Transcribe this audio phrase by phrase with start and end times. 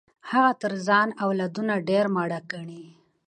[0.31, 2.85] هغه تر ځان اولادونه ډېر ماړه ګڼي.